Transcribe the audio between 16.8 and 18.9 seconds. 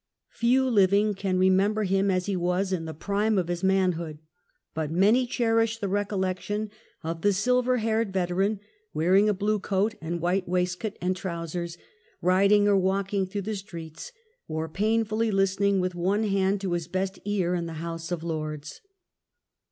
best ear, in the House of Lords.